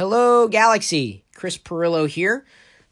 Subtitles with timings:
[0.00, 1.24] Hello, Galaxy.
[1.34, 2.46] Chris Pirillo here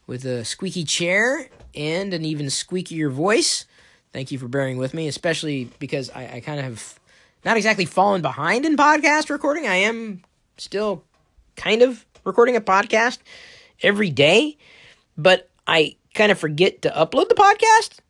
[0.05, 3.65] with a squeaky chair and an even squeakier voice.
[4.13, 6.99] Thank you for bearing with me, especially because I, I kind of have
[7.43, 9.65] not exactly fallen behind in podcast recording.
[9.65, 10.21] I am
[10.59, 11.03] still
[11.55, 13.17] kind of recording a podcast
[13.81, 14.59] every day,
[15.17, 18.01] but I kind of forget to upload the podcast.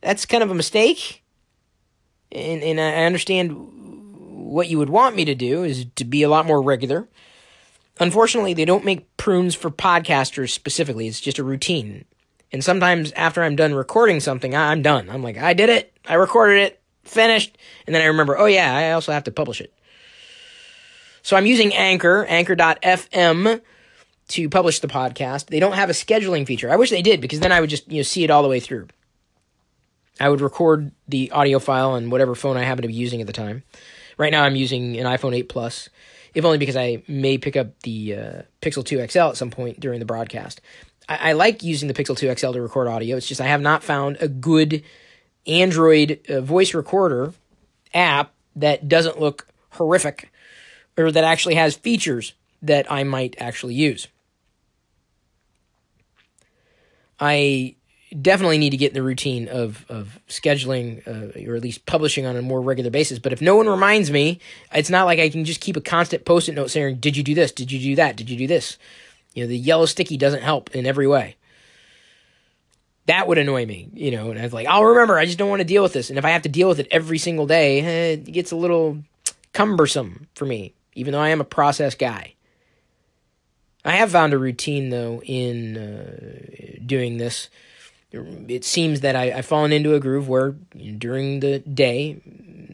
[0.00, 1.24] That's kind of a mistake.
[2.30, 3.50] And, and I understand
[4.52, 7.08] what you would want me to do is to be a lot more regular.
[8.00, 11.06] Unfortunately, they don't make prunes for podcasters specifically.
[11.06, 12.04] It's just a routine.
[12.52, 15.08] And sometimes after I'm done recording something, I'm done.
[15.08, 15.92] I'm like, I did it.
[16.06, 16.80] I recorded it.
[17.04, 17.56] Finished.
[17.86, 19.72] And then I remember, oh yeah, I also have to publish it.
[21.22, 23.60] So I'm using Anchor, anchor.fm
[24.28, 25.46] to publish the podcast.
[25.46, 26.70] They don't have a scheduling feature.
[26.70, 28.48] I wish they did because then I would just, you know, see it all the
[28.48, 28.88] way through.
[30.20, 33.26] I would record the audio file on whatever phone I happen to be using at
[33.26, 33.62] the time.
[34.18, 35.88] Right now I'm using an iPhone 8 Plus,
[36.34, 39.80] if only because I may pick up the uh, Pixel 2 XL at some point
[39.80, 40.60] during the broadcast.
[41.08, 43.16] I, I, like using the Pixel 2 XL to record audio.
[43.16, 44.82] It's just I have not found a good
[45.46, 47.34] Android uh, voice recorder
[47.92, 50.30] app that doesn't look horrific
[50.96, 54.08] or that actually has features that I might actually use.
[57.18, 57.76] I
[58.20, 62.26] definitely need to get in the routine of of scheduling uh, or at least publishing
[62.26, 63.18] on a more regular basis.
[63.18, 64.40] But if no one reminds me,
[64.72, 67.34] it's not like I can just keep a constant post-it note saying, "Did you do
[67.34, 67.52] this?
[67.52, 68.16] Did you do that?
[68.16, 68.78] Did you do this?"
[69.34, 71.36] You know, the yellow sticky doesn't help in every way.
[73.06, 74.30] That would annoy me, you know.
[74.30, 75.18] And I was like, "I'll remember.
[75.18, 76.80] I just don't want to deal with this." And if I have to deal with
[76.80, 78.98] it every single day, eh, it gets a little
[79.52, 82.34] cumbersome for me, even though I am a process guy.
[83.84, 87.48] I have found a routine though in uh, doing this
[88.12, 92.20] it seems that I, have fallen into a groove where during the day,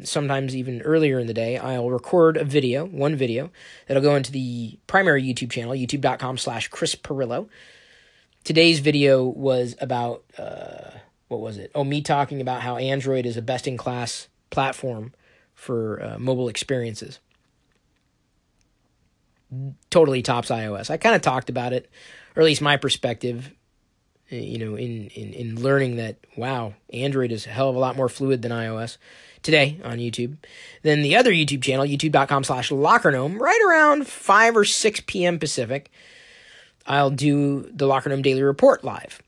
[0.03, 3.51] sometimes even earlier in the day, I'll record a video, one video,
[3.87, 7.49] that'll go into the primary YouTube channel, youtube.com slash Chris Pirillo.
[8.43, 10.91] Today's video was about, uh,
[11.29, 11.71] what was it?
[11.75, 15.13] Oh, me talking about how Android is a best in class platform
[15.55, 17.21] for uh, mobile experiences.
[19.91, 20.91] Totally tops iOS.
[20.91, 21.89] I kind of talked about it,
[22.35, 23.53] or at least my perspective
[24.29, 27.97] you know, in, in, in learning that, wow, Android is a hell of a lot
[27.97, 28.99] more fluid than iOS
[29.43, 30.37] today on YouTube.
[30.83, 35.39] Then the other YouTube channel, youtube.com slash lockergnome, right around 5 or 6 p.m.
[35.39, 35.91] Pacific,
[36.87, 39.23] I'll do the Lockergnome Daily Report live.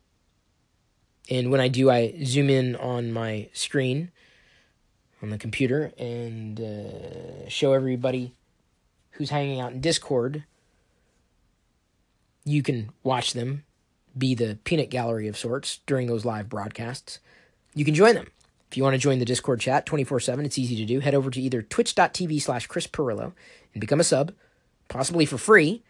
[1.28, 4.10] And when I do, I zoom in on my screen
[5.22, 8.34] on the computer and uh, show everybody
[9.12, 10.44] who's hanging out in Discord.
[12.44, 13.64] You can watch them
[14.16, 17.20] be the peanut gallery of sorts during those live broadcasts,
[17.74, 18.28] you can join them.
[18.70, 21.00] If you want to join the Discord chat 24 7, it's easy to do.
[21.00, 23.32] Head over to either twitch.tv slash Chris Pirillo
[23.74, 24.32] and become a sub,
[24.88, 25.82] possibly for free,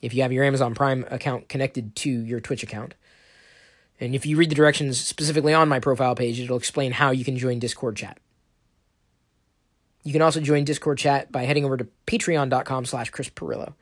[0.00, 2.94] if you have your Amazon Prime account connected to your Twitch account.
[3.98, 7.24] And if you read the directions specifically on my profile page, it'll explain how you
[7.24, 8.18] can join Discord chat.
[10.02, 13.74] You can also join Discord chat by heading over to patreon.com slash Chris Pirillo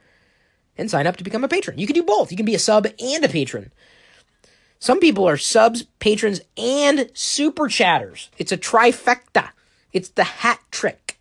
[0.78, 1.78] and sign up to become a patron.
[1.78, 2.30] You can do both.
[2.30, 3.72] You can be a sub and a patron.
[4.78, 8.30] Some people are subs, patrons, and super chatters.
[8.38, 9.50] It's a trifecta.
[9.92, 11.20] It's the hat trick.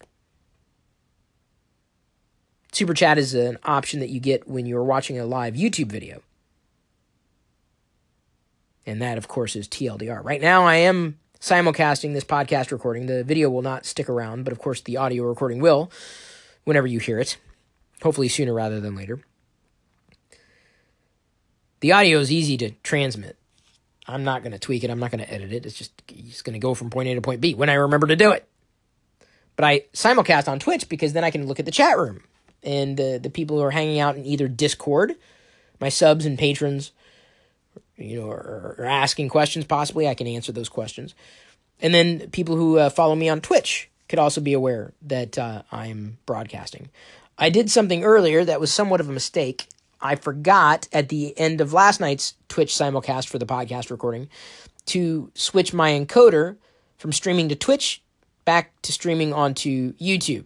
[2.71, 6.21] Super chat is an option that you get when you're watching a live YouTube video.
[8.85, 10.23] And that, of course, is TLDR.
[10.23, 13.07] Right now, I am simulcasting this podcast recording.
[13.07, 15.91] The video will not stick around, but of course, the audio recording will
[16.63, 17.37] whenever you hear it.
[18.03, 19.19] Hopefully, sooner rather than later.
[21.79, 23.37] The audio is easy to transmit.
[24.07, 24.89] I'm not going to tweak it.
[24.89, 25.65] I'm not going to edit it.
[25.65, 28.15] It's just going to go from point A to point B when I remember to
[28.15, 28.47] do it.
[29.55, 32.23] But I simulcast on Twitch because then I can look at the chat room
[32.63, 35.15] and uh, the people who are hanging out in either Discord,
[35.79, 36.91] my subs and patrons,
[37.95, 39.65] you know, are, are asking questions.
[39.65, 41.15] Possibly I can answer those questions,
[41.81, 45.63] and then people who uh, follow me on Twitch could also be aware that uh,
[45.71, 46.89] I'm broadcasting.
[47.37, 49.67] I did something earlier that was somewhat of a mistake.
[50.01, 54.29] I forgot at the end of last night's Twitch simulcast for the podcast recording
[54.87, 56.57] to switch my encoder
[56.97, 58.01] from streaming to Twitch
[58.45, 60.45] back to streaming onto YouTube.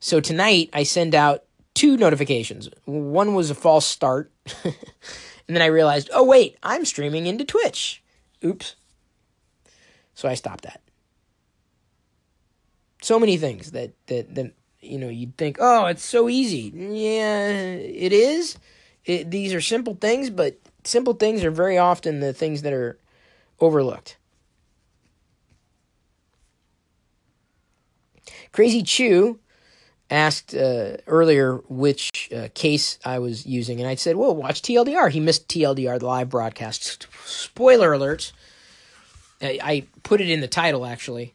[0.00, 1.44] So tonight I send out
[1.74, 2.68] two notifications.
[2.84, 4.32] One was a false start,
[4.64, 4.74] and
[5.46, 8.02] then I realized, oh wait, I'm streaming into Twitch.
[8.44, 8.74] Oops.
[10.14, 10.80] So I stopped that.
[13.02, 14.52] So many things that that that
[14.86, 16.72] you know, you'd think, oh, it's so easy.
[16.74, 18.58] Yeah, it is.
[19.04, 22.98] It, these are simple things, but simple things are very often the things that are
[23.60, 24.16] overlooked.
[28.52, 29.38] Crazy Chew
[30.10, 35.10] asked uh, earlier which uh, case I was using, and I said, "Well, watch TLDR."
[35.10, 37.06] He missed TLDR, the live broadcast.
[37.24, 38.32] Spoiler alert!
[39.42, 41.34] I, I put it in the title actually.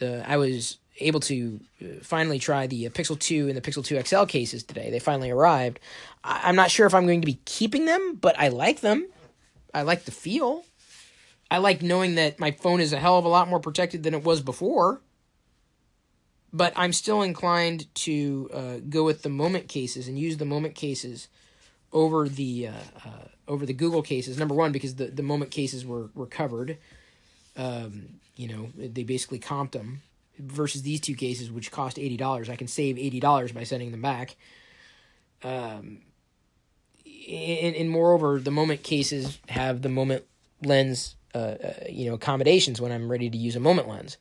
[0.00, 3.84] Uh, I was able to uh, finally try the uh, Pixel 2 and the Pixel
[3.84, 4.90] 2 XL cases today.
[4.90, 5.80] They finally arrived.
[6.22, 9.06] I- I'm not sure if I'm going to be keeping them, but I like them.
[9.74, 10.64] I like the feel.
[11.50, 14.14] I like knowing that my phone is a hell of a lot more protected than
[14.14, 15.00] it was before.
[16.52, 20.74] But I'm still inclined to uh, go with the moment cases and use the moment
[20.74, 21.28] cases
[21.92, 22.72] over the uh,
[23.06, 24.38] uh, over the Google cases.
[24.38, 26.76] Number one, because the, the moment cases were were covered.
[27.56, 30.02] Um, you know, they basically comped them
[30.38, 32.48] versus these two cases, which cost eighty dollars.
[32.48, 34.36] I can save eighty dollars by sending them back.
[35.42, 36.02] Um,
[37.04, 40.24] and, and moreover, the moment cases have the moment
[40.64, 44.16] lens, uh, uh, you know, accommodations when I'm ready to use a moment lens.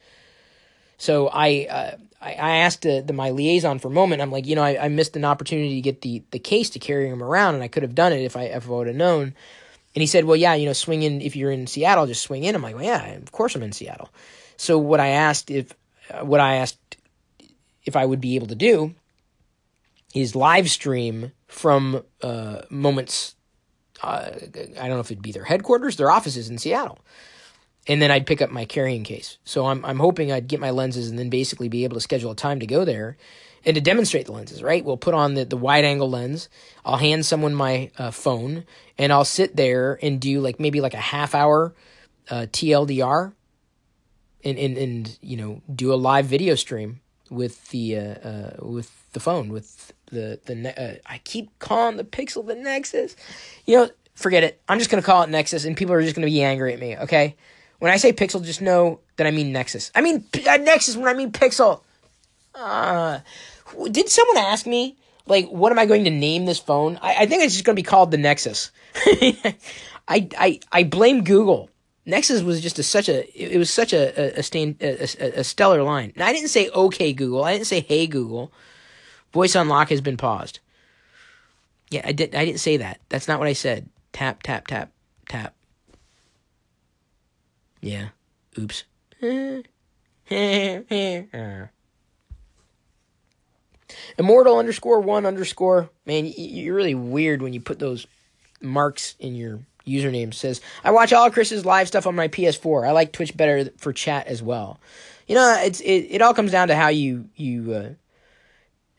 [0.97, 4.21] So I, uh, I, I asked the, the, my liaison for a moment.
[4.21, 6.79] I'm like, you know, I, I missed an opportunity to get the the case to
[6.79, 8.95] carry him around, and I could have done it if I if I would have
[8.95, 9.33] known.
[9.93, 12.43] And he said, well, yeah, you know, swing in if you're in Seattle, just swing
[12.43, 12.55] in.
[12.55, 14.09] I'm like, well, yeah, of course I'm in Seattle.
[14.57, 15.75] So what I asked if uh,
[16.21, 16.97] what I asked
[17.85, 18.93] if I would be able to do
[20.13, 23.35] is live stream from uh, Moments.
[24.01, 26.99] Uh, I don't know if it'd be their headquarters, their offices in Seattle,
[27.87, 29.37] and then I'd pick up my carrying case.
[29.45, 32.31] So I'm I'm hoping I'd get my lenses and then basically be able to schedule
[32.31, 33.17] a time to go there
[33.63, 34.63] and to demonstrate the lenses.
[34.63, 36.49] Right, we'll put on the the wide angle lens.
[36.83, 38.65] I'll hand someone my uh, phone
[38.97, 41.75] and I'll sit there and do like maybe like a half hour
[42.29, 43.33] uh, TLDR
[44.43, 48.91] and, and and you know do a live video stream with the uh, uh, with
[49.13, 53.15] the phone with the the uh, I keep calling the Pixel the Nexus.
[53.65, 54.61] You know, forget it.
[54.69, 56.97] I'm just gonna call it Nexus, and people are just gonna be angry at me.
[56.97, 57.35] Okay,
[57.79, 59.91] when I say Pixel, just know that I mean Nexus.
[59.95, 61.81] I mean uh, Nexus when I mean Pixel.
[62.53, 63.19] Uh,
[63.89, 66.99] did someone ask me like what am I going to name this phone?
[67.01, 68.71] I, I think it's just gonna be called the Nexus.
[70.07, 71.70] I I I blame Google
[72.05, 75.03] Nexus was just a, such a it was such a a, stain, a,
[75.39, 76.13] a, stellar line.
[76.15, 77.43] Now, I didn't say okay Google.
[77.43, 78.51] I didn't say hey Google.
[79.33, 80.59] Voice unlock has been paused.
[81.91, 82.33] Yeah, I did.
[82.35, 82.99] I didn't say that.
[83.09, 83.89] That's not what I said.
[84.13, 84.91] Tap tap tap
[85.29, 85.53] tap.
[87.81, 88.09] Yeah.
[88.57, 88.83] Oops.
[94.17, 95.89] Immortal underscore one underscore.
[96.05, 98.07] Man, you're really weird when you put those
[98.61, 102.87] marks in your username says, I watch all Chris's live stuff on my PS4.
[102.87, 104.79] I like Twitch better for chat as well.
[105.27, 107.89] You know, it's it, it all comes down to how you you uh,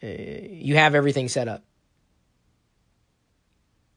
[0.03, 1.63] uh, you have everything set up.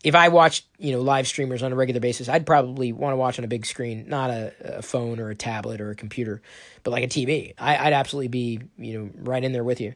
[0.03, 3.17] If I watched, you know, live streamers on a regular basis, I'd probably want to
[3.17, 6.43] watch on a big screen, not a, a phone or a tablet or a computer,
[6.83, 7.55] but like a TV.
[7.57, 9.95] I, I'd absolutely be, you know, right in there with you.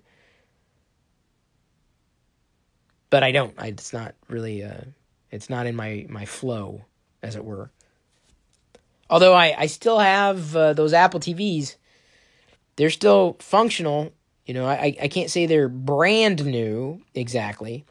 [3.12, 3.54] But I don't.
[3.58, 4.64] I, it's not really.
[4.64, 4.82] Uh,
[5.32, 6.86] it's not in my my flow,
[7.22, 7.72] as it were.
[9.10, 11.76] Although I I still have uh, those Apple TVs,
[12.76, 14.12] they're still functional.
[14.46, 17.86] You know, I I can't say they're brand new exactly.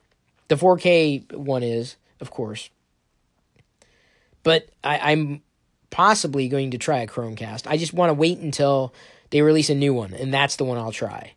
[0.49, 2.71] The 4K one is, of course.
[4.43, 5.43] But I, I'm
[5.91, 7.67] possibly going to try a Chromecast.
[7.67, 8.95] I just want to wait until
[9.31, 11.35] they release a new one, and that's the one I'll try.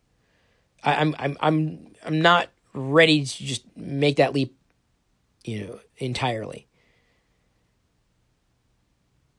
[0.83, 4.55] I, I'm I'm I'm I'm not ready to just make that leap
[5.43, 6.67] you know, entirely.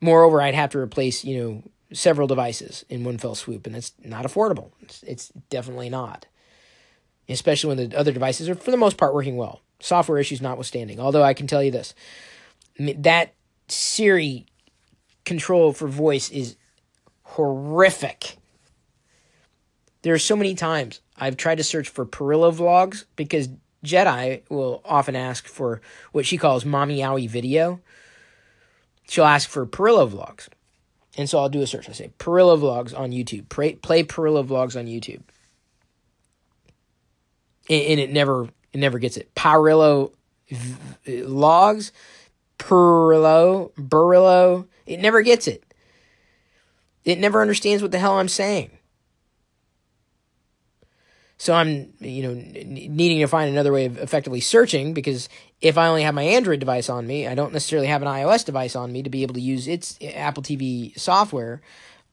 [0.01, 3.93] Moreover, I'd have to replace, you know, several devices in one fell swoop, and that's
[4.03, 4.71] not affordable.
[4.81, 6.25] It's, it's definitely not.
[7.29, 9.61] Especially when the other devices are, for the most part, working well.
[9.79, 10.99] Software issues notwithstanding.
[10.99, 11.93] Although I can tell you this
[12.79, 13.33] that
[13.67, 14.45] Siri
[15.25, 16.57] control for voice is
[17.23, 18.37] horrific.
[20.01, 23.49] There are so many times I've tried to search for Pirillo vlogs because
[23.83, 27.81] Jedi will often ask for what she calls mommy owie video.
[29.09, 30.47] She'll ask for Pirillo vlogs.
[31.17, 31.89] And so I'll do a search.
[31.89, 33.49] I say Pirillo vlogs on YouTube.
[33.49, 35.21] Play, play Pirillo vlogs on YouTube.
[37.69, 39.33] And, and it never it never gets it.
[39.35, 40.11] Pirillo
[40.49, 41.91] v- logs,
[42.57, 44.67] Pirillo, Burillo.
[44.85, 45.63] It never gets it.
[47.05, 48.71] It never understands what the hell I'm saying.
[51.43, 55.27] So I'm, you know, needing to find another way of effectively searching because
[55.59, 58.45] if I only have my Android device on me, I don't necessarily have an iOS
[58.45, 61.61] device on me to be able to use its Apple TV software.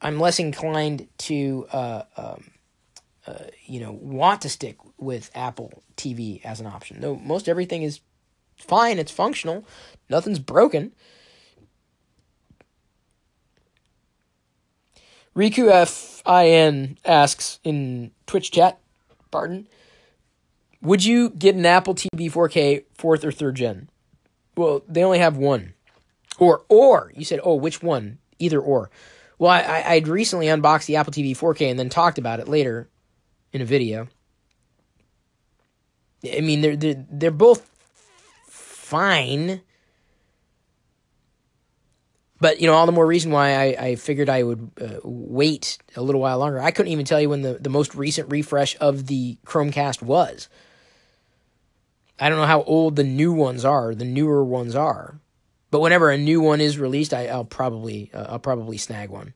[0.02, 2.50] I'm less inclined to, uh, um,
[3.24, 7.00] uh, you know, want to stick with Apple TV as an option.
[7.00, 8.00] Though most everything is
[8.56, 9.64] fine, it's functional,
[10.08, 10.90] nothing's broken.
[15.36, 18.80] Riku F I N asks in Twitch chat
[19.30, 19.68] Pardon.
[20.82, 23.90] Would you get an Apple TV 4K fourth or third gen?
[24.56, 25.74] Well, they only have one.
[26.38, 28.18] Or or you said, oh, which one?
[28.38, 28.90] Either or.
[29.38, 32.48] Well, I, I would recently unboxed the Apple TV 4K and then talked about it
[32.48, 32.88] later
[33.52, 34.08] in a video.
[36.24, 37.68] I mean, they're they're, they're both
[38.46, 39.62] fine.
[42.40, 45.78] But you know, all the more reason why I, I figured I would uh, wait
[45.94, 46.60] a little while longer.
[46.60, 50.48] I couldn't even tell you when the, the most recent refresh of the Chromecast was.
[52.18, 55.20] I don't know how old the new ones are, the newer ones are,
[55.70, 59.34] but whenever a new one is released, I, will probably uh, I'll probably snag one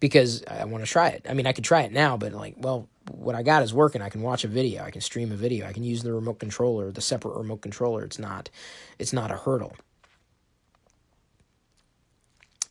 [0.00, 1.26] because I want to try it.
[1.28, 4.02] I mean, I could try it now, but like, well, what I got is working.
[4.02, 6.38] I can watch a video, I can stream a video, I can use the remote
[6.38, 8.04] controller, the separate remote controller.
[8.04, 8.50] It's not,
[8.98, 9.74] it's not a hurdle.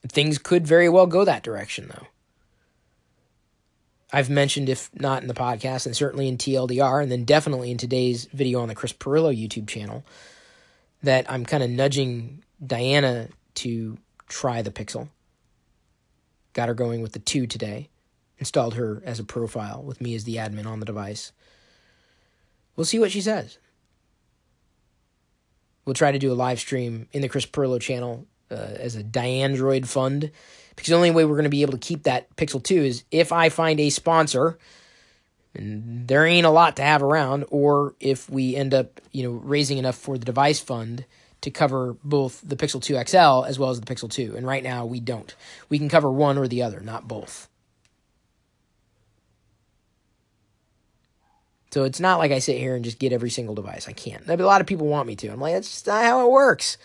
[0.08, 2.08] Things could very well go that direction, though.
[4.13, 7.77] I've mentioned, if not in the podcast, and certainly in TLDR, and then definitely in
[7.77, 10.06] today's video on the Chris Pirillo YouTube channel,
[11.04, 15.10] that I'm kind of nudging Diana to try the Pixel.
[16.54, 17.89] Got her going with the 2 today.
[18.38, 21.32] Installed her as a profile with me as the admin on the device.
[22.75, 23.58] We'll see what she says.
[25.86, 29.04] We'll try to do a live stream in the Chris Pirillo channel uh, as a
[29.04, 30.32] Diandroid fund
[30.75, 33.04] because the only way we're going to be able to keep that Pixel 2 is
[33.12, 34.58] if I find a sponsor,
[35.54, 39.32] and there ain't a lot to have around, or if we end up, you know,
[39.32, 41.06] raising enough for the device fund
[41.42, 44.36] to cover both the Pixel 2 XL as well as the Pixel 2.
[44.36, 45.34] And right now we don't.
[45.70, 47.48] We can cover one or the other, not both.
[51.75, 53.89] So it's not like I sit here and just get every single device.
[53.89, 54.25] I can't.
[54.29, 55.27] A lot of people want me to.
[55.27, 56.77] I'm like, that's just not how it works.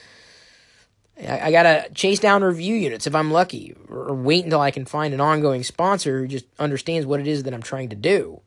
[1.17, 4.85] I, I gotta chase down review units if I'm lucky, or wait until I can
[4.85, 8.41] find an ongoing sponsor who just understands what it is that I'm trying to do.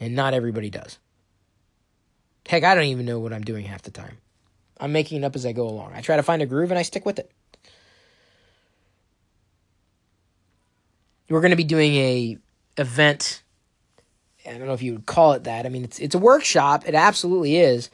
[0.00, 0.98] And not everybody does.
[2.48, 4.18] Heck, I don't even know what I'm doing half the time.
[4.80, 5.92] I'm making it up as I go along.
[5.94, 7.30] I try to find a groove and I stick with it.
[11.32, 12.38] We're going to be doing a
[12.76, 13.42] event.
[14.46, 15.66] I don't know if you would call it that.
[15.66, 16.86] I mean, it's it's a workshop.
[16.86, 17.90] It absolutely is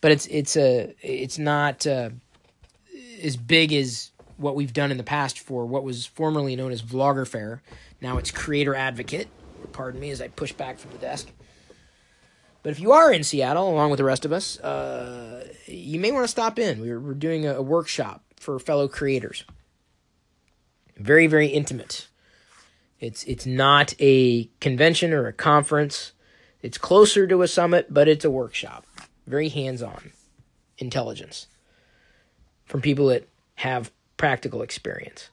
[0.00, 2.10] but it's it's a it's not uh,
[3.22, 6.82] as big as what we've done in the past for what was formerly known as
[6.82, 7.62] Vlogger Fair.
[8.00, 9.28] Now it's Creator Advocate.
[9.72, 11.28] Pardon me as I push back from the desk.
[12.62, 16.12] But if you are in Seattle, along with the rest of us, uh, you may
[16.12, 16.80] want to stop in.
[16.80, 19.44] We're, we're doing a, a workshop for fellow creators.
[20.96, 22.08] Very, very intimate.
[23.00, 26.12] It's it's not a convention or a conference.
[26.62, 28.86] It's closer to a summit, but it's a workshop
[29.30, 30.10] very hands on
[30.78, 31.46] intelligence
[32.64, 35.30] from people that have practical experience.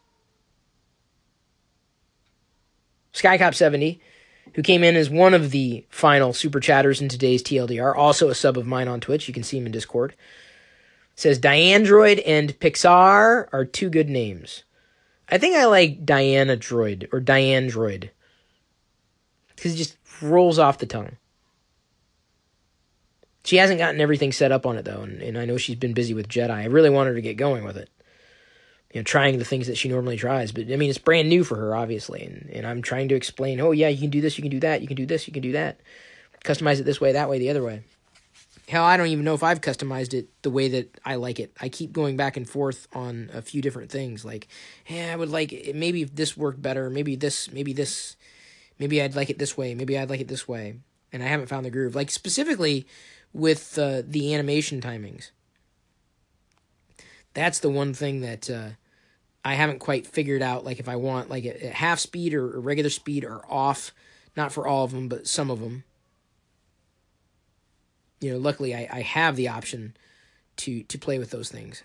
[3.13, 3.99] SkyCop70,
[4.53, 8.35] who came in as one of the final super chatters in today's TLDR, also a
[8.35, 9.27] sub of mine on Twitch.
[9.27, 10.15] You can see him in Discord.
[11.15, 14.63] Says Diandroid and Pixar are two good names.
[15.29, 18.09] I think I like Diana Droid or Diane Droid
[19.55, 21.17] because it just rolls off the tongue.
[23.43, 25.93] She hasn't gotten everything set up on it though, and, and I know she's been
[25.93, 26.49] busy with Jedi.
[26.49, 27.89] I really want her to get going with it.
[28.93, 30.51] You know, trying the things that she normally tries.
[30.51, 33.59] But I mean, it's brand new for her, obviously, and, and I'm trying to explain.
[33.59, 35.33] Oh yeah, you can do this, you can do that, you can do this, you
[35.33, 35.79] can do that.
[36.43, 37.83] Customize it this way, that way, the other way.
[38.67, 41.53] Hell, I don't even know if I've customized it the way that I like it.
[41.61, 44.25] I keep going back and forth on a few different things.
[44.25, 44.47] Like,
[44.83, 48.17] hey, I would like it, maybe this worked better, maybe this, maybe this,
[48.77, 50.75] maybe I'd like it this way, maybe I'd like it this way,
[51.13, 51.95] and I haven't found the groove.
[51.95, 52.85] Like specifically
[53.31, 55.31] with uh, the animation timings.
[57.33, 58.69] That's the one thing that uh,
[59.45, 60.65] I haven't quite figured out.
[60.65, 63.93] Like if I want like a, a half speed or regular speed or off,
[64.35, 65.85] not for all of them, but some of them.
[68.19, 69.95] You know, luckily I, I have the option
[70.57, 71.83] to to play with those things.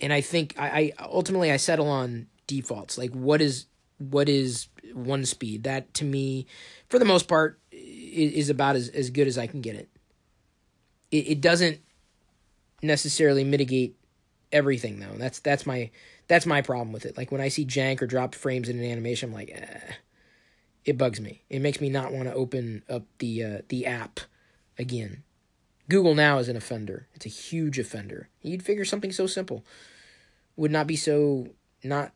[0.00, 2.98] And I think I, I ultimately I settle on defaults.
[2.98, 3.66] Like what is
[3.98, 5.64] what is one speed?
[5.64, 6.46] That to me,
[6.88, 9.88] for the most part, is about as, as good as I can get it.
[11.10, 11.80] It, it doesn't
[12.82, 13.96] necessarily mitigate
[14.52, 15.16] everything though.
[15.16, 15.90] That's that's my
[16.26, 17.16] that's my problem with it.
[17.16, 19.94] Like when I see jank or dropped frames in an animation, I'm like, eh,
[20.84, 21.42] it bugs me.
[21.48, 24.20] It makes me not want to open up the uh, the app
[24.78, 25.22] again.
[25.88, 27.08] Google Now is an offender.
[27.14, 28.28] It's a huge offender.
[28.42, 29.64] You'd figure something so simple
[30.56, 31.48] would not be so
[31.82, 32.12] not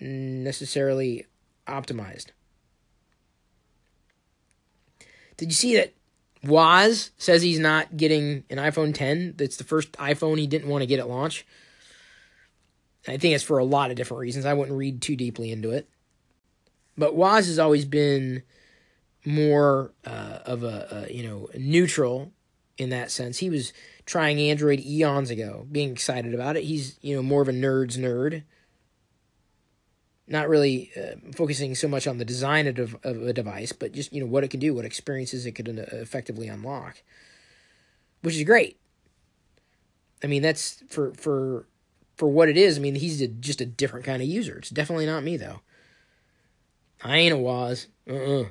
[0.00, 1.24] necessarily
[1.66, 2.26] optimized.
[5.36, 5.94] Did you see that
[6.44, 9.34] Woz says he's not getting an iPhone 10?
[9.36, 11.46] That's the first iPhone he didn't want to get at launch.
[13.08, 14.44] I think it's for a lot of different reasons.
[14.44, 15.88] I wouldn't read too deeply into it.
[16.98, 18.42] But Woz has always been
[19.26, 22.32] more uh, of a, a, you know neutral
[22.78, 23.38] in that sense.
[23.38, 23.72] He was
[24.06, 26.64] trying Android eons ago, being excited about it.
[26.64, 28.44] He's you know more of a nerd's nerd,
[30.28, 34.12] not really uh, focusing so much on the design of, of a device, but just
[34.12, 37.02] you know what it can do, what experiences it could uh, effectively unlock,
[38.22, 38.78] which is great.
[40.22, 41.66] I mean, that's for for
[42.16, 42.78] for what it is.
[42.78, 44.56] I mean, he's a, just a different kind of user.
[44.58, 45.62] It's definitely not me though.
[47.02, 47.44] I ain't a.
[47.44, 47.74] Uh
[48.08, 48.42] uh-uh.
[48.42, 48.44] uh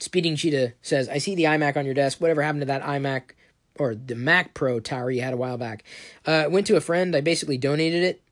[0.00, 2.20] Speeding Cheetah says, I see the iMac on your desk.
[2.20, 3.32] Whatever happened to that iMac
[3.78, 5.84] or the Mac Pro tower you had a while back?
[6.26, 7.14] Uh, went to a friend.
[7.14, 8.22] I basically donated it.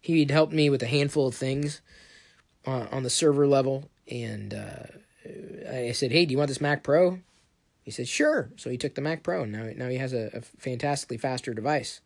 [0.00, 1.80] He'd helped me with a handful of things
[2.64, 3.90] on, on the server level.
[4.08, 4.86] And uh,
[5.68, 7.18] I said, Hey, do you want this Mac Pro?
[7.82, 8.50] He said, Sure.
[8.56, 9.42] So he took the Mac Pro.
[9.42, 12.00] And now, now he has a, a fantastically faster device,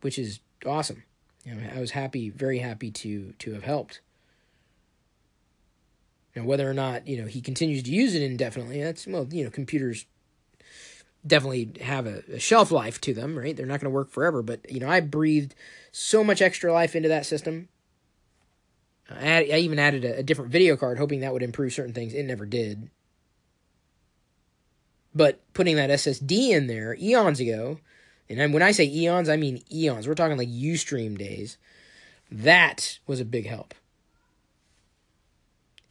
[0.00, 1.04] which is awesome.
[1.44, 4.00] You know, I was happy, very happy to to have helped.
[6.36, 9.50] Whether or not you know he continues to use it indefinitely, that's well, you know,
[9.50, 10.06] computers
[11.26, 13.56] definitely have a, a shelf life to them, right?
[13.56, 14.42] They're not going to work forever.
[14.42, 15.54] But you know, I breathed
[15.92, 17.68] so much extra life into that system.
[19.10, 22.14] I, I even added a, a different video card, hoping that would improve certain things.
[22.14, 22.90] It never did.
[25.14, 27.78] But putting that SSD in there eons ago,
[28.28, 30.08] and when I say eons, I mean eons.
[30.08, 31.56] We're talking like Ustream days.
[32.30, 33.74] That was a big help.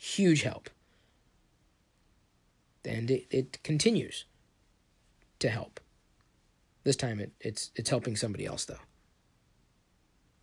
[0.04, 0.70] Huge help.
[2.84, 4.26] And it, it continues
[5.40, 5.80] to help.
[6.84, 8.82] This time it, it's it's helping somebody else though.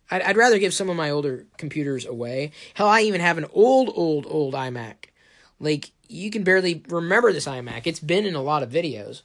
[0.09, 2.53] I'd, I'd rather give some of my older computers away.
[2.73, 5.11] Hell, I even have an old, old, old iMac.
[5.59, 7.85] Like you can barely remember this iMac.
[7.85, 9.21] It's been in a lot of videos.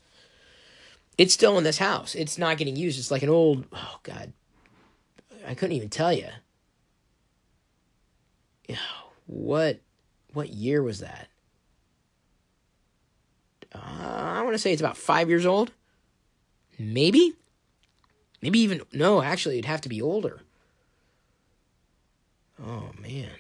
[1.17, 2.15] It's still in this house.
[2.15, 2.99] It's not getting used.
[2.99, 3.65] It's like an old.
[3.73, 4.35] Oh God,
[5.49, 6.29] I couldn't even tell you.
[9.29, 9.81] What
[10.37, 11.29] what year was that?
[13.75, 15.73] Uh, I want to say it's about five years old.
[16.79, 17.35] Maybe?
[18.43, 20.43] Maybe even, no, actually, it'd have to be older.
[22.63, 23.31] Oh, man.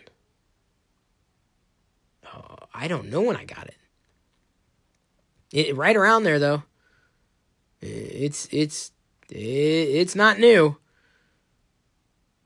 [2.35, 3.77] Oh, I don't know when I got it.
[5.53, 5.77] it.
[5.77, 6.63] Right around there, though.
[7.83, 8.91] It's, it's,
[9.29, 10.79] it's not new.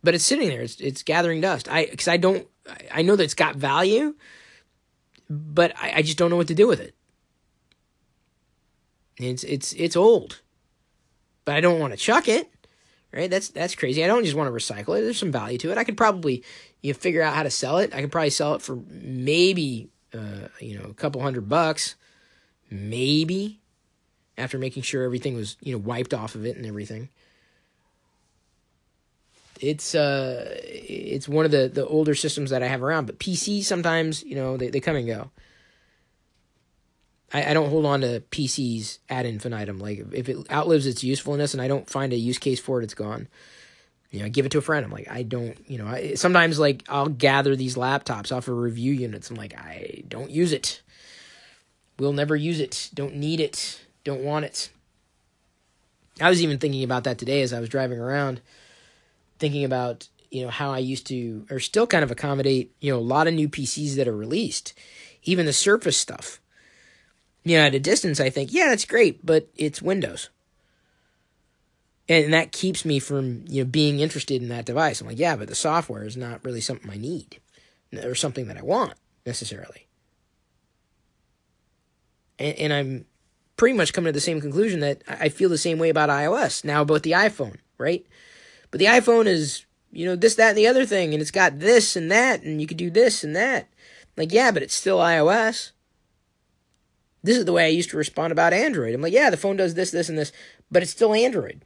[0.03, 0.63] But it's sitting there.
[0.63, 1.69] It's, it's gathering dust.
[1.71, 2.49] I, because I don't,
[2.93, 4.15] I know that it's got value,
[5.31, 6.95] but I, I just don't know what to do with it.
[9.17, 10.41] It's it's it's old,
[11.45, 12.51] but I don't want to chuck it.
[13.13, 13.31] Right?
[13.31, 14.05] That's that's crazy.
[14.05, 15.03] I don't just want to recycle it.
[15.03, 15.79] There's some value to it.
[15.79, 16.45] I could probably
[16.83, 17.95] you know, figure out how to sell it.
[17.95, 21.95] I could probably sell it for maybe uh, you know a couple hundred bucks,
[22.71, 23.61] maybe
[24.37, 27.09] after making sure everything was you know wiped off of it and everything
[29.61, 33.07] it's uh it's one of the the older systems that I have around.
[33.07, 35.31] But PC sometimes you know they they come and go.
[37.33, 39.79] I, I don't hold on to PCs ad infinitum.
[39.79, 42.85] Like if it outlives its usefulness and I don't find a use case for it,
[42.85, 43.29] it's gone.
[44.11, 44.85] You know, I give it to a friend.
[44.85, 48.57] I'm like, I don't, you know, I, sometimes like I'll gather these laptops off of
[48.57, 49.31] review units.
[49.31, 50.83] I'm like, I don't use it.
[51.99, 52.91] We'll never use it.
[52.93, 53.81] Don't need it.
[54.03, 54.71] Don't want it.
[56.21, 58.41] I was even thinking about that today as I was driving around
[59.41, 62.99] thinking about you know how I used to or still kind of accommodate you know
[62.99, 64.75] a lot of new PCs that are released,
[65.25, 66.41] even the Surface stuff.
[67.43, 70.29] You know, at a distance, I think yeah, that's great, but it's Windows,
[72.09, 75.01] and that keeps me from you know being interested in that device.
[75.01, 77.41] I'm like, yeah, but the software is not really something I need
[78.05, 78.95] or something that I want
[79.27, 79.87] necessarily.
[82.39, 83.07] And, and I'm
[83.57, 86.65] pretty much coming to the same conclusion that I feel the same way about iOS
[86.65, 88.07] now about the iPhone, right?
[88.71, 91.59] But the iPhone is, you know, this, that, and the other thing, and it's got
[91.59, 93.69] this and that, and you could do this and that.
[94.17, 95.73] Like, yeah, but it's still iOS.
[97.23, 98.95] This is the way I used to respond about Android.
[98.95, 100.33] I'm like, yeah, the phone does this, this, and this,
[100.71, 101.65] but it's still Android.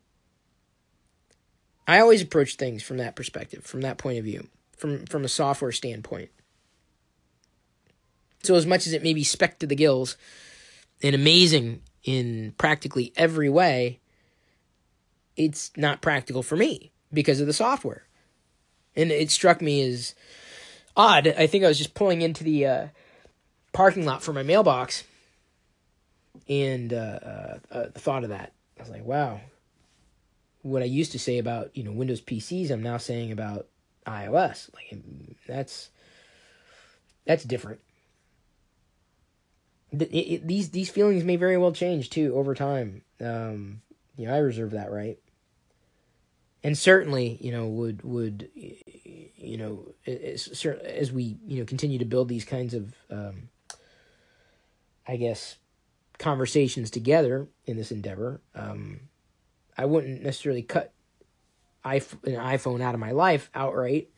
[1.87, 5.29] I always approach things from that perspective, from that point of view, from from a
[5.29, 6.31] software standpoint.
[8.43, 10.17] So as much as it may be spec to the gills
[11.03, 14.01] and amazing in practically every way,
[15.37, 18.05] it's not practical for me because of the software.
[18.97, 20.15] And it struck me as
[20.97, 21.27] odd.
[21.27, 22.87] I think I was just pulling into the uh,
[23.73, 25.05] parking lot for my mailbox
[26.49, 28.53] and uh, uh, uh, thought of that.
[28.79, 29.41] I was like, wow.
[30.63, 33.67] What I used to say about you know Windows PCs, I'm now saying about
[34.07, 34.71] iOS.
[34.75, 35.03] Like
[35.47, 35.91] that's
[37.27, 37.81] that's different.
[39.93, 43.03] It, it, these these feelings may very well change too over time.
[43.21, 43.83] Um,
[44.17, 45.19] you know, I reserve that right.
[46.65, 52.07] And certainly, you know, would would you know as, as we you know continue to
[52.07, 53.51] build these kinds of, um,
[55.07, 55.57] I guess,
[56.19, 59.01] conversations together in this endeavor, um,
[59.77, 60.93] I wouldn't necessarily cut
[61.85, 64.09] an iPhone out of my life outright,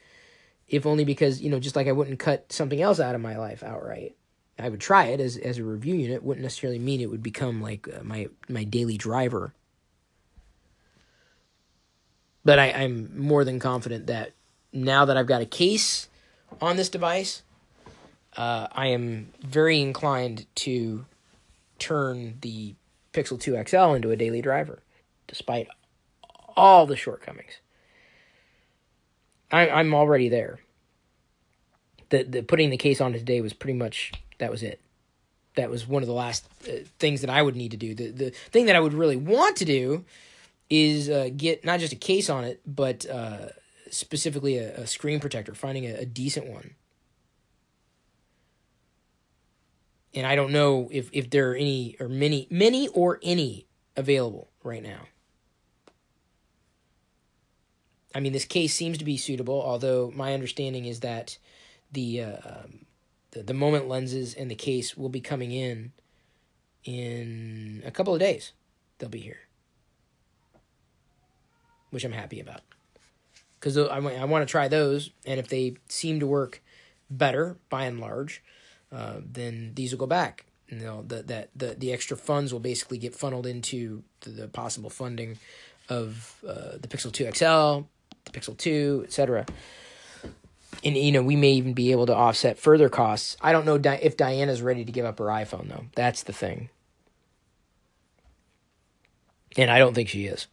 [0.68, 3.37] if only because you know, just like I wouldn't cut something else out of my
[3.37, 4.16] life outright.
[4.56, 6.22] I would try it as as a review unit.
[6.22, 9.52] Wouldn't necessarily mean it would become like uh, my my daily driver.
[12.46, 14.30] But I, I'm more than confident that
[14.72, 16.09] now that I've got a case
[16.61, 17.42] on this device,
[18.37, 21.06] uh, I am very inclined to
[21.80, 22.76] turn the
[23.12, 24.78] Pixel 2 XL into a daily driver,
[25.26, 25.66] despite
[26.56, 27.54] all the shortcomings.
[29.50, 30.61] I, I'm already there.
[32.11, 34.80] The, the putting the case on today was pretty much that was it.
[35.56, 37.92] That was one of the last uh, things that I would need to do.
[37.92, 40.04] The the thing that I would really want to do
[40.68, 43.48] is uh, get not just a case on it, but uh,
[43.90, 45.55] specifically a, a, screen protector.
[45.55, 46.74] Finding a, a decent one.
[50.14, 54.48] And I don't know if, if there are any or many many or any available
[54.62, 55.02] right now.
[58.14, 61.37] I mean, this case seems to be suitable, although my understanding is that
[61.92, 62.87] the uh, um,
[63.33, 65.92] the, the moment lenses and the case will be coming in
[66.85, 68.52] in a couple of days.
[68.98, 69.45] They'll be here,
[71.96, 72.61] which I'm happy about
[73.59, 76.62] because I, I want to try those, and if they seem to work
[77.11, 78.42] better by and large,
[78.92, 80.44] uh, then these will go back.
[80.68, 84.48] You know, the, that the the extra funds will basically get funneled into the, the
[84.48, 85.38] possible funding
[85.88, 87.87] of uh, the Pixel 2 XL,
[88.24, 89.46] the Pixel 2, etc.
[90.85, 93.38] And you know, we may even be able to offset further costs.
[93.40, 95.87] I don't know Di- if Diana's ready to give up her iPhone though.
[95.94, 96.68] That's the thing.
[99.56, 100.46] And I don't think she is.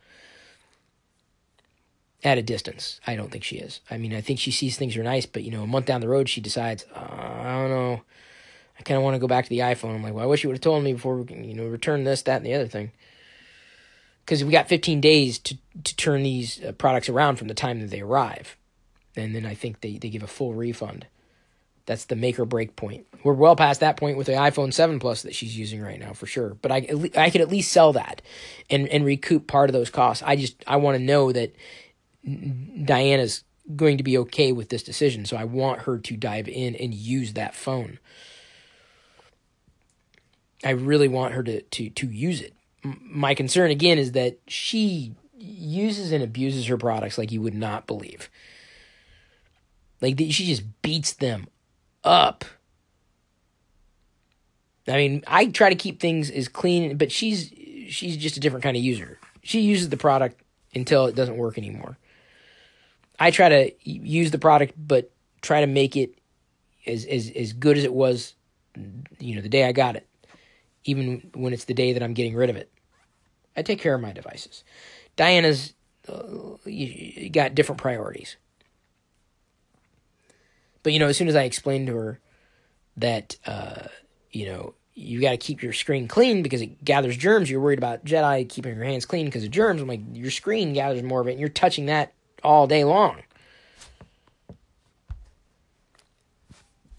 [2.24, 3.82] At a distance, I don't think she is.
[3.92, 6.00] I mean, I think she sees things are nice, but you know, a month down
[6.00, 8.02] the road, she decides, uh, I don't know,
[8.80, 9.96] I kind of want to go back to the iPhone.
[9.96, 12.06] I'm like, well, I wish you would have told me before we, you know, return
[12.06, 12.92] this, that, and the other thing
[14.26, 17.80] because we got 15 days to to turn these uh, products around from the time
[17.82, 18.58] that they arrive,
[19.16, 21.08] and then I think they they give a full refund.
[21.86, 23.06] That's the make or break point.
[23.26, 26.14] We're well past that point with the iPhone 7 Plus that she's using right now
[26.14, 26.56] for sure.
[26.62, 28.22] But I I could at least sell that
[28.70, 30.24] and and recoup part of those costs.
[30.26, 31.54] I just I want to know that
[32.26, 33.44] Diana's
[33.76, 36.94] going to be okay with this decision, so I want her to dive in and
[36.94, 38.00] use that phone.
[40.64, 45.14] I really want her to to to use it my concern again is that she
[45.38, 48.30] uses and abuses her products like you would not believe.
[50.02, 51.48] Like she just beats them
[52.04, 52.46] up.
[54.88, 57.52] I mean, I try to keep things as clean, but she's
[57.88, 59.18] she's just a different kind of user.
[59.44, 60.42] She uses the product
[60.76, 61.98] until it doesn't work anymore.
[63.20, 66.18] I try to use the product, but try to make it
[66.86, 68.36] as as as good as it was,
[69.20, 70.08] you know, the day I got it,
[70.86, 72.72] even when it's the day that I'm getting rid of it.
[73.56, 74.64] I take care of my devices.
[75.16, 75.74] Diana's
[76.10, 76.58] uh,
[77.32, 78.36] got different priorities.
[80.82, 82.20] But you know, as soon as I explained to her
[82.98, 83.88] that uh,
[84.32, 87.80] you know you got to keep your screen clean because it gathers germs, you're worried
[87.80, 89.82] about Jedi keeping your hands clean because of germs.
[89.82, 93.24] I'm like, your screen gathers more of it, and you're touching that all day long.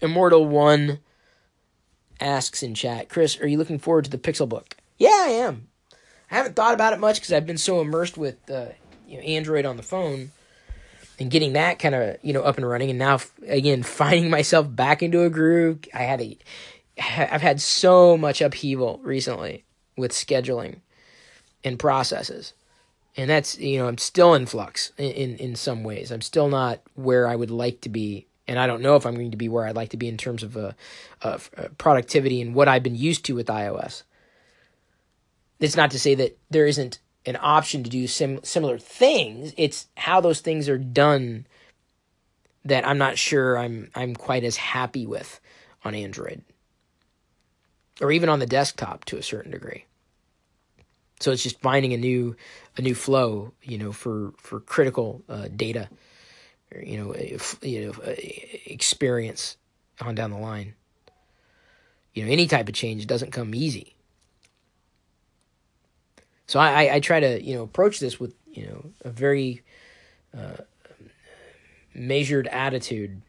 [0.01, 0.99] Immortal One
[2.19, 4.75] asks in chat, Chris, are you looking forward to the Pixel Book?
[4.97, 5.67] Yeah, I am.
[6.29, 8.67] I haven't thought about it much because I've been so immersed with uh,
[9.07, 10.31] you know, Android on the phone
[11.19, 14.73] and getting that kind of you know up and running, and now again finding myself
[14.73, 15.79] back into a groove.
[15.93, 16.37] I had a,
[16.97, 19.63] I've had so much upheaval recently
[19.97, 20.79] with scheduling
[21.63, 22.53] and processes,
[23.17, 26.11] and that's you know I'm still in flux in in, in some ways.
[26.11, 29.15] I'm still not where I would like to be and I don't know if I'm
[29.15, 30.71] going to be where I'd like to be in terms of uh,
[31.21, 31.37] uh,
[31.77, 34.03] productivity and what I've been used to with iOS.
[35.59, 39.53] It's not to say that there isn't an option to do sim- similar things.
[39.57, 41.47] It's how those things are done
[42.63, 45.39] that I'm not sure I'm I'm quite as happy with
[45.83, 46.41] on Android
[48.01, 49.85] or even on the desktop to a certain degree.
[51.19, 52.35] So it's just finding a new
[52.77, 55.89] a new flow, you know, for for critical uh, data,
[56.81, 57.15] you know,
[57.61, 58.13] you know,
[58.65, 59.57] experience
[60.01, 60.73] on down the line.
[62.13, 63.95] You know, any type of change doesn't come easy.
[66.47, 69.63] So I, I, I try to you know approach this with you know a very
[70.37, 70.57] uh,
[71.93, 73.21] measured attitude,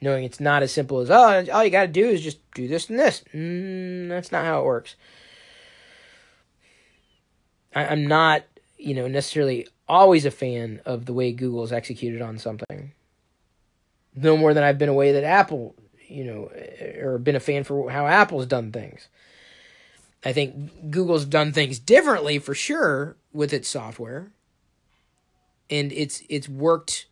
[0.00, 2.68] knowing it's not as simple as oh all you got to do is just do
[2.68, 3.24] this and this.
[3.34, 4.96] Mm, that's not how it works.
[7.74, 8.44] I, I'm not
[8.78, 12.92] you know necessarily always a fan of the way Google's executed on something.
[14.14, 15.74] No more than I've been a way that Apple,
[16.08, 19.08] you know, eh, or been a fan for how Apple's done things.
[20.24, 24.32] I think Google's done things differently for sure with its software.
[25.68, 27.06] And it's it's worked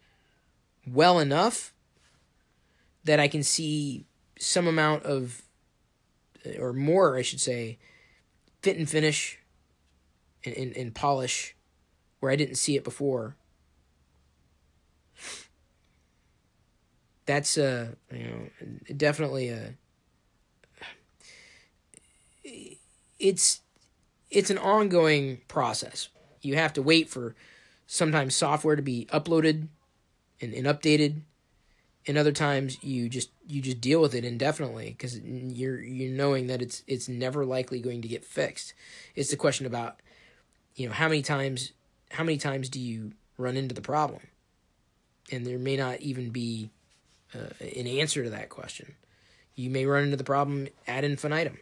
[0.87, 1.73] well enough
[3.05, 4.05] that I can see
[4.39, 5.43] some amount of
[6.59, 7.79] or more I should say
[8.63, 9.40] fit and finish
[10.45, 11.55] and, and, and polish
[12.21, 13.37] where I didn't see it before.
[17.27, 19.75] That's a you know definitely a
[23.19, 23.61] it's
[24.31, 26.09] it's an ongoing process.
[26.41, 27.37] You have to wait for
[27.87, 29.69] sometimes software to be uploaded
[30.41, 31.23] and, and updated
[32.07, 36.47] and other times you just you just deal with it indefinitely because you're you're knowing
[36.47, 38.75] that it's it's never likely going to get fixed
[39.15, 40.01] it's the question about
[40.81, 41.73] you know how many times
[42.11, 44.23] how many times do you run into the problem
[45.31, 46.71] and there may not even be
[47.35, 48.95] uh, an answer to that question
[49.55, 51.59] you may run into the problem ad infinitum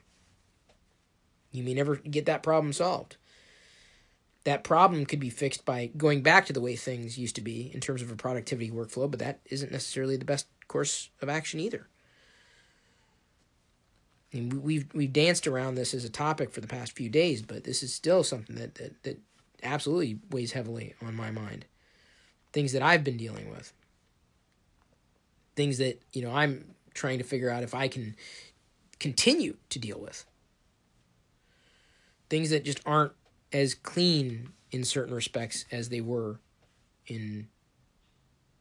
[1.51, 3.17] you may never get that problem solved.
[4.45, 7.71] That problem could be fixed by going back to the way things used to be
[7.75, 11.61] in terms of a productivity workflow, but that isn't necessarily the best course of action
[11.61, 11.89] either.
[14.33, 17.65] And we've we've danced around this as a topic for the past few days, but
[17.65, 19.19] this is still something that, that, that
[19.63, 21.65] absolutely weighs heavily on my mind.
[22.53, 23.73] Things that I've been dealing with.
[25.57, 28.17] Things that, you know, I'm trying to figure out if I can
[28.99, 30.25] continue to deal with
[32.29, 33.13] things that just aren't
[33.53, 36.41] as clean in certain respects as they were
[37.07, 37.49] in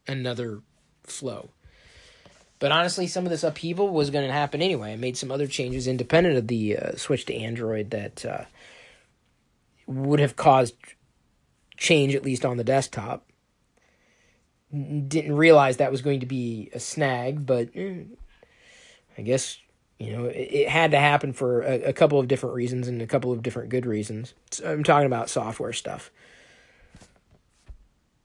[0.06, 0.62] another
[1.02, 1.50] flow.
[2.58, 4.92] But honestly, some of this upheaval was going to happen anyway.
[4.92, 8.44] I made some other changes independent of the uh, switch to Android that uh,
[9.86, 10.74] would have caused
[11.76, 13.24] change, at least on the desktop.
[14.72, 18.02] Didn't realize that was going to be a snag, but eh,
[19.16, 19.58] I guess
[19.98, 23.02] you know, it, it had to happen for a, a, couple of different reasons and
[23.02, 24.34] a couple of different good reasons.
[24.50, 26.10] So I'm talking about software stuff.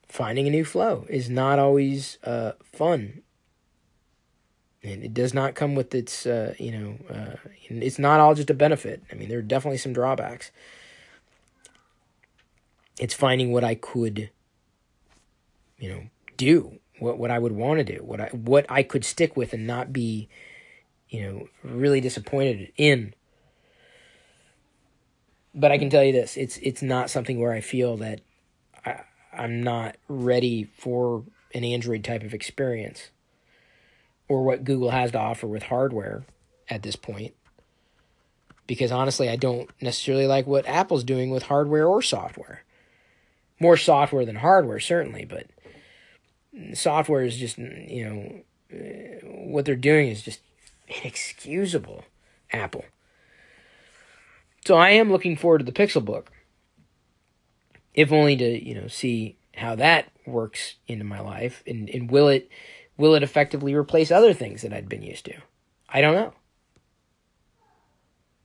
[0.07, 3.22] Finding a new flow is not always uh, fun.
[4.83, 7.35] And it does not come with its, uh, you know, uh,
[7.69, 9.01] it's not all just a benefit.
[9.11, 10.51] I mean, there are definitely some drawbacks.
[12.99, 14.29] It's finding what I could,
[15.77, 16.03] you know,
[16.35, 19.53] do, what what I would want to do, what I what I could stick with
[19.53, 20.27] and not be
[21.13, 23.13] you know, really disappointed in.
[25.53, 28.21] But I can tell you this: it's it's not something where I feel that
[28.83, 33.11] I, I'm not ready for an Android type of experience,
[34.33, 36.25] or what Google has to offer with hardware
[36.67, 37.35] at this point.
[38.65, 42.63] Because honestly, I don't necessarily like what Apple's doing with hardware or software.
[43.59, 45.47] More software than hardware, certainly, but
[46.73, 50.39] software is just you know uh, what they're doing is just
[50.87, 52.05] inexcusable,
[52.51, 52.85] Apple.
[54.65, 56.31] So I am looking forward to the Pixel Book,
[57.93, 62.29] if only to you know see how that works into my life, and and will
[62.29, 62.49] it
[62.97, 65.35] will it effectively replace other things that I'd been used to?
[65.89, 66.33] I don't know.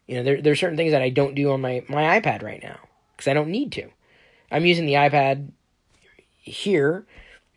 [0.07, 2.63] You know, there are certain things that I don't do on my my iPad right
[2.63, 2.79] now
[3.13, 3.91] because I don't need to.
[4.51, 5.51] I'm using the iPad
[6.39, 7.07] here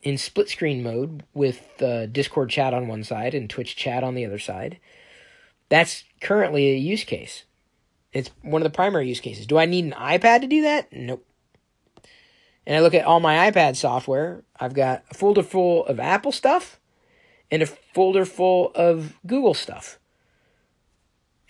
[0.04, 4.16] in split screen mode with uh, Discord chat on one side and Twitch chat on
[4.16, 4.80] the other side.
[5.70, 7.46] That's currently a use case.
[8.12, 9.46] It's one of the primary use cases.
[9.46, 10.92] Do I need an iPad to do that?
[10.92, 11.26] Nope.
[12.68, 14.44] And I look at all my iPad software.
[14.60, 16.81] I've got a folder full of Apple stuff
[17.52, 20.00] and a folder full of Google stuff.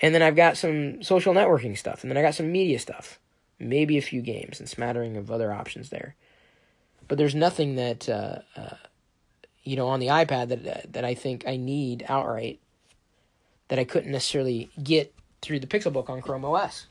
[0.02, 2.02] And then I've got some social networking stuff.
[2.02, 3.20] And then I got some media stuff.
[3.60, 6.16] Maybe a few games and smattering of other options there
[7.12, 8.76] but there's nothing that uh, uh,
[9.66, 12.62] you know on the iPad that that I think I need outright
[13.68, 16.88] that I couldn't necessarily get through the Pixel Book on Chrome OS,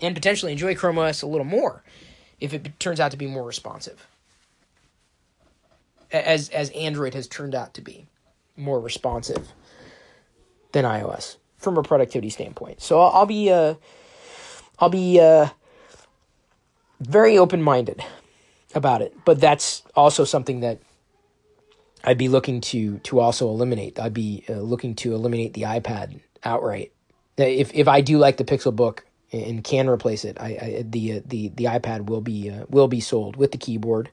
[0.00, 1.82] and potentially enjoy Chrome OS a little more
[2.40, 4.06] if it turns out to be more responsive,
[6.10, 8.06] as as Android has turned out to be
[8.56, 9.52] more responsive
[10.72, 12.80] than iOS from a productivity standpoint.
[12.80, 13.74] So I'll, be uh,
[14.78, 15.48] I'll be uh,
[17.00, 18.02] very open minded
[18.74, 19.16] about it.
[19.24, 20.78] But that's also something that
[22.04, 23.98] I'd be looking to to also eliminate.
[23.98, 26.92] I'd be uh, looking to eliminate the iPad outright.
[27.36, 31.14] If if I do like the Pixel Book and can replace it, I, I the
[31.14, 34.10] uh, the the iPad will be uh, will be sold with the keyboard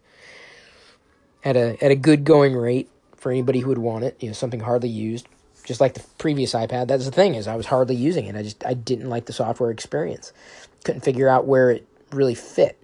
[1.44, 2.90] at a at a good going rate
[3.22, 4.18] for anybody who would want it.
[4.20, 5.28] You know, something hardly used,
[5.64, 6.88] just like the previous iPad.
[6.88, 8.36] That's the thing is I was hardly using it.
[8.36, 10.34] I just I didn't like the software experience.
[10.84, 12.78] Couldn't figure out where it really fit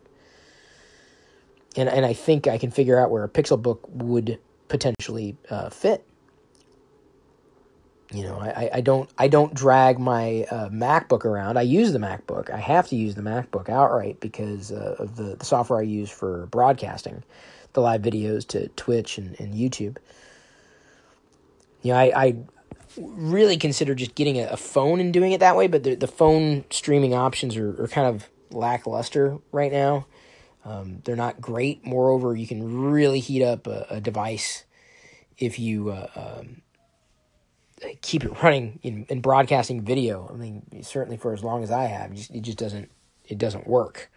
[1.77, 5.69] and and I think I can figure out where a Pixel Book would potentially uh,
[5.69, 6.03] fit.
[8.11, 11.57] You know, I, I don't I don't drag my uh, MacBook around.
[11.57, 12.49] I use the MacBook.
[12.49, 16.09] I have to use the MacBook outright because uh, of the, the software I use
[16.09, 17.23] for broadcasting
[17.73, 19.97] the live videos to Twitch and, and YouTube.
[21.87, 22.35] You know, I, I
[22.97, 26.07] really consider just getting a, a, phone and doing it that way, but the, the
[26.07, 30.05] phone streaming options are, are kind of lackluster right now.
[30.65, 31.85] Um, they're not great.
[31.85, 34.65] Moreover, you can really heat up a, a device
[35.37, 36.61] if you uh, um,
[38.01, 40.29] keep it running in, in, broadcasting video.
[40.29, 42.91] I mean, certainly for as long as I have, it just, it just doesn't
[43.25, 44.11] it doesn't work.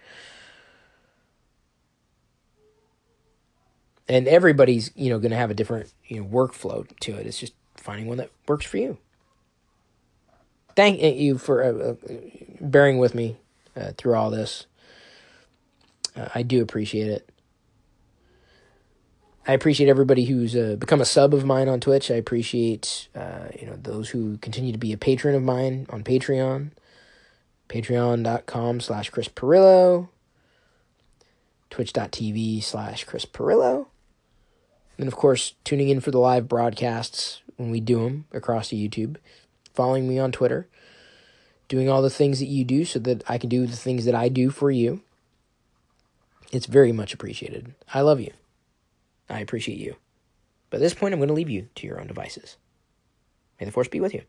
[4.08, 7.26] And everybody's you know going to have a different you know workflow to it.
[7.26, 8.98] It's just finding one that works for you.
[10.76, 12.14] Thank you for uh, uh
[12.60, 13.36] bearing with me
[13.76, 14.66] uh, through all this.
[16.16, 17.28] Uh, I do appreciate it.
[19.46, 22.10] I appreciate everybody who's uh, become a sub of mine on Twitch.
[22.10, 26.04] I appreciate uh, you know those who continue to be a patron of mine on
[26.04, 26.70] Patreon.
[27.68, 30.08] Patreon.com slash Chris Pirillo.
[31.70, 33.86] Twitch.tv slash Chris Pirillo.
[34.98, 38.88] And of course, tuning in for the live broadcasts when we do them across the
[38.88, 39.16] YouTube.
[39.74, 40.66] Following me on Twitter.
[41.68, 44.14] Doing all the things that you do so that I can do the things that
[44.14, 45.02] I do for you.
[46.50, 47.74] It's very much appreciated.
[47.92, 48.32] I love you.
[49.28, 49.96] I appreciate you.
[50.70, 52.56] But at this point, I'm going to leave you to your own devices.
[53.60, 54.22] May the force be with you.